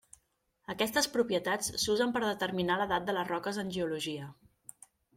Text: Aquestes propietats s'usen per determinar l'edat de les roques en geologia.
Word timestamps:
Aquestes 0.73 1.07
propietats 1.17 1.69
s'usen 1.83 2.15
per 2.17 2.23
determinar 2.25 2.81
l'edat 2.83 3.09
de 3.11 3.19
les 3.21 3.31
roques 3.37 3.63
en 3.67 3.75
geologia. 3.81 4.35